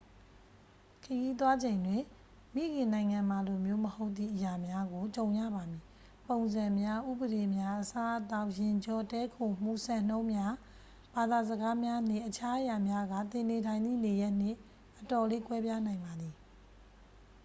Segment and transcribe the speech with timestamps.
[1.05, 2.01] "ခရီးသွားချိန်တွင်
[2.55, 5.83] "မိခင်နိုင်ငံမှာလိုမျိုး" မဟုတ်သည့် အရာများကို ကြုံရပါမည်။
[6.27, 10.53] ပုံစံများ၊ ဥပဒေများ၊ အစားအသောက်၊ ယာဉ်ကြော၊ တည်းခိုမှု၊ စံနှုန်းများ၊
[11.15, 14.57] ဘာသာစကားများနှင် အခြားအရာများက သင်နေထိုင်သည့်နေရပ်နှင့်
[14.99, 16.35] အတော်လေး ကွဲပြားနိုင်ပါသည်။